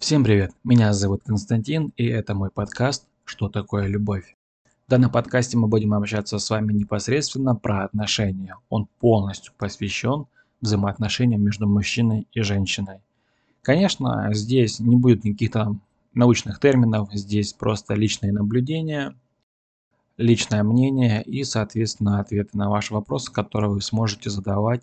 Всем 0.00 0.24
привет, 0.24 0.52
меня 0.64 0.94
зовут 0.94 1.24
Константин 1.26 1.92
и 1.98 2.06
это 2.06 2.34
мой 2.34 2.50
подкаст 2.50 3.04
«Что 3.26 3.50
такое 3.50 3.86
любовь?». 3.86 4.34
В 4.86 4.90
данном 4.90 5.10
подкасте 5.10 5.58
мы 5.58 5.68
будем 5.68 5.92
общаться 5.92 6.38
с 6.38 6.48
вами 6.48 6.72
непосредственно 6.72 7.54
про 7.54 7.84
отношения. 7.84 8.56
Он 8.70 8.88
полностью 8.98 9.52
посвящен 9.58 10.24
взаимоотношениям 10.62 11.42
между 11.42 11.68
мужчиной 11.68 12.26
и 12.32 12.40
женщиной. 12.40 13.00
Конечно, 13.60 14.30
здесь 14.32 14.80
не 14.80 14.96
будет 14.96 15.22
никаких 15.22 15.50
там 15.50 15.82
научных 16.14 16.60
терминов, 16.60 17.12
здесь 17.12 17.52
просто 17.52 17.92
личные 17.92 18.32
наблюдения, 18.32 19.14
личное 20.16 20.62
мнение 20.62 21.22
и, 21.22 21.44
соответственно, 21.44 22.20
ответы 22.20 22.56
на 22.56 22.70
ваши 22.70 22.94
вопросы, 22.94 23.30
которые 23.30 23.70
вы 23.70 23.82
сможете 23.82 24.30
задавать 24.30 24.82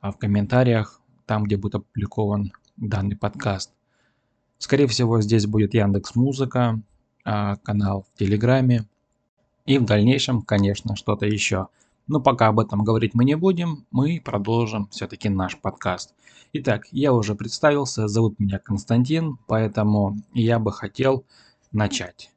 а, 0.00 0.10
в 0.10 0.18
комментариях, 0.18 1.00
там, 1.26 1.44
где 1.44 1.56
будет 1.56 1.76
опубликован 1.76 2.50
данный 2.76 3.16
подкаст. 3.16 3.70
Скорее 4.58 4.88
всего, 4.88 5.20
здесь 5.20 5.46
будет 5.46 5.74
Яндекс 5.74 6.16
Музыка, 6.16 6.80
а, 7.24 7.56
канал 7.56 8.06
в 8.12 8.18
Телеграме 8.18 8.86
и 9.66 9.78
в 9.78 9.84
дальнейшем, 9.84 10.42
конечно, 10.42 10.96
что-то 10.96 11.26
еще. 11.26 11.68
Но 12.08 12.20
пока 12.20 12.48
об 12.48 12.58
этом 12.58 12.82
говорить 12.82 13.14
мы 13.14 13.24
не 13.24 13.36
будем, 13.36 13.86
мы 13.90 14.20
продолжим 14.24 14.88
все-таки 14.88 15.28
наш 15.28 15.58
подкаст. 15.58 16.14
Итак, 16.54 16.86
я 16.90 17.12
уже 17.12 17.34
представился, 17.34 18.08
зовут 18.08 18.40
меня 18.40 18.58
Константин, 18.58 19.38
поэтому 19.46 20.16
я 20.32 20.58
бы 20.58 20.72
хотел 20.72 21.24
начать. 21.70 22.30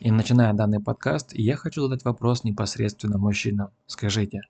И 0.00 0.10
начиная 0.10 0.54
данный 0.54 0.80
подкаст, 0.80 1.34
я 1.34 1.56
хочу 1.56 1.82
задать 1.82 2.04
вопрос 2.04 2.44
непосредственно 2.44 3.18
мужчинам. 3.18 3.70
Скажите, 3.86 4.40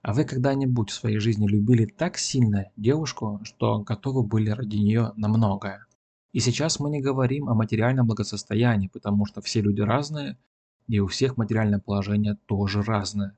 а 0.00 0.14
вы 0.14 0.24
когда-нибудь 0.24 0.90
в 0.90 0.94
своей 0.94 1.18
жизни 1.18 1.46
любили 1.46 1.84
так 1.84 2.18
сильно 2.18 2.66
девушку, 2.76 3.40
что 3.44 3.80
готовы 3.80 4.22
были 4.22 4.50
ради 4.50 4.76
нее 4.76 5.12
на 5.16 5.28
многое? 5.28 5.86
И 6.32 6.40
сейчас 6.40 6.80
мы 6.80 6.90
не 6.90 7.00
говорим 7.00 7.48
о 7.48 7.54
материальном 7.54 8.06
благосостоянии, 8.06 8.88
потому 8.88 9.26
что 9.26 9.42
все 9.42 9.60
люди 9.60 9.82
разные, 9.82 10.38
и 10.88 10.98
у 10.98 11.06
всех 11.06 11.36
материальное 11.36 11.78
положение 11.78 12.36
тоже 12.46 12.82
разное. 12.82 13.36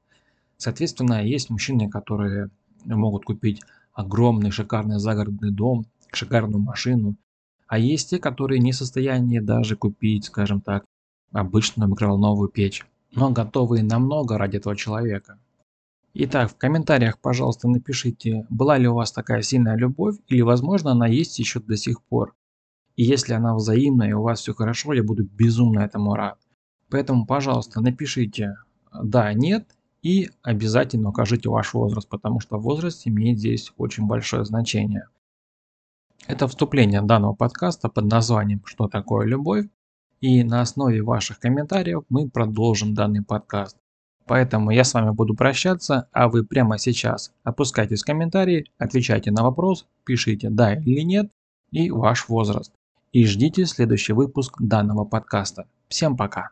Соответственно, 0.57 1.25
есть 1.25 1.51
мужчины, 1.51 1.91
которые 1.91 2.51
могут 2.85 3.25
купить 3.25 3.61
огромный 3.93 4.51
шикарный 4.51 4.99
загородный 4.99 5.51
дом, 5.51 5.87
шикарную 6.13 6.63
машину, 6.63 7.17
а 7.67 7.79
есть 7.79 8.11
те, 8.11 8.19
которые 8.19 8.61
не 8.61 8.73
в 8.73 8.77
состоянии 8.77 9.41
даже 9.41 9.77
купить, 9.77 10.27
скажем 10.27 10.61
так, 10.61 10.85
обычную 11.33 11.91
микроволновую 11.91 12.49
печь, 12.49 12.87
но 13.13 13.31
готовы 13.31 13.83
намного 13.83 14.39
ради 14.39 14.57
этого 14.59 14.77
человека. 14.77 15.39
Итак, 16.15 16.53
в 16.53 16.57
комментариях, 16.57 17.19
пожалуйста, 17.19 17.67
напишите, 17.69 18.47
была 18.49 18.79
ли 18.79 18.87
у 18.87 18.95
вас 18.95 19.11
такая 19.11 19.43
сильная 19.43 19.77
любовь 19.77 20.17
или, 20.29 20.43
возможно, 20.43 20.93
она 20.93 21.09
есть 21.09 21.41
еще 21.41 21.59
до 21.59 21.77
сих 21.77 22.01
пор. 22.03 22.37
И 22.97 23.03
если 23.03 23.33
она 23.33 23.55
взаимная 23.55 24.11
и 24.11 24.13
у 24.13 24.23
вас 24.23 24.41
все 24.41 24.55
хорошо, 24.55 24.93
я 24.93 25.03
буду 25.03 25.25
безумно 25.25 25.81
этому 25.81 26.15
рад. 26.15 26.39
Поэтому, 26.91 27.27
пожалуйста, 27.27 27.81
напишите 27.81 28.57
«да», 28.93 29.33
«нет» 29.33 29.77
и 30.03 30.31
обязательно 30.43 31.09
укажите 31.09 31.49
ваш 31.49 31.75
возраст, 31.75 32.09
потому 32.09 32.39
что 32.39 32.59
возраст 32.59 33.07
имеет 33.07 33.39
здесь 33.39 33.73
очень 33.79 34.07
большое 34.07 34.45
значение. 34.45 35.09
Это 36.29 36.47
вступление 36.47 37.03
данного 37.03 37.35
подкаста 37.35 37.89
под 37.89 38.05
названием 38.05 38.63
«Что 38.65 38.87
такое 38.87 39.27
любовь?» 39.27 39.67
и 40.21 40.45
на 40.45 40.61
основе 40.61 41.03
ваших 41.03 41.41
комментариев 41.41 42.05
мы 42.09 42.31
продолжим 42.31 42.95
данный 42.95 43.23
подкаст. 43.23 43.77
Поэтому 44.27 44.71
я 44.71 44.85
с 44.85 44.95
вами 44.95 45.11
буду 45.11 45.35
прощаться, 45.35 46.09
а 46.13 46.29
вы 46.29 46.45
прямо 46.45 46.79
сейчас 46.79 47.33
опускайтесь 47.43 48.03
в 48.03 48.07
комментарии, 48.07 48.71
отвечайте 48.79 49.33
на 49.33 49.43
вопрос, 49.43 49.87
пишите 50.05 50.49
«да» 50.49 50.75
или 50.75 51.01
«нет» 51.01 51.31
и 51.73 51.91
ваш 51.91 52.29
возраст 52.29 52.73
и 53.15 53.25
ждите 53.25 53.65
следующий 53.65 54.13
выпуск 54.13 54.57
данного 54.61 55.05
подкаста. 55.05 55.69
Всем 55.89 56.17
пока! 56.17 56.51